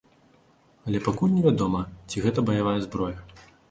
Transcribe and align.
Але 0.87 1.03
пакуль 1.09 1.33
невядома, 1.37 1.85
ці 2.09 2.17
гэта 2.27 2.39
баявая 2.53 2.79
зброя. 2.91 3.17